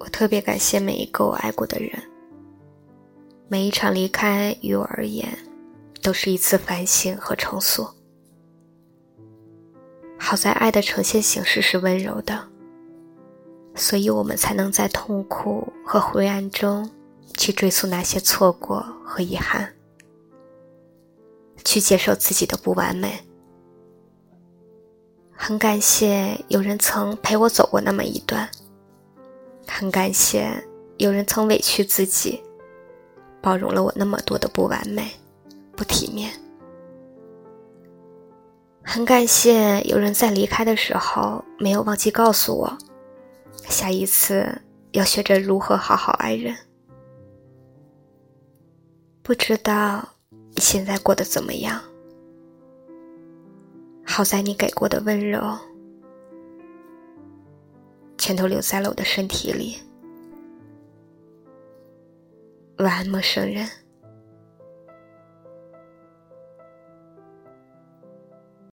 [0.00, 1.92] 我特别感谢每一个我爱过的人，
[3.48, 5.28] 每一场离开于我而言，
[6.00, 7.86] 都是一次反省和重塑。
[10.18, 12.48] 好在爱的呈现形式是温柔的，
[13.74, 16.90] 所以我们才能在痛苦和灰暗中，
[17.36, 19.74] 去追溯那些错过和遗憾，
[21.62, 23.20] 去接受自己的不完美。
[25.30, 28.48] 很感谢有人曾陪我走过那么一段。
[29.80, 30.52] 很感谢
[30.98, 32.38] 有人曾委屈自己，
[33.40, 35.10] 包容了我那么多的不完美、
[35.74, 36.30] 不体面。
[38.82, 42.76] 很感谢有人在离开的时候没有忘记告诉我，
[43.70, 44.60] 下一次
[44.92, 46.54] 要学着如何好好爱人。
[49.22, 50.06] 不知道
[50.50, 51.80] 你现在过得怎么样？
[54.04, 55.40] 好在你给过的温柔。
[58.20, 59.78] 全都留在了我的身体里。
[62.76, 63.66] 晚安，陌生人。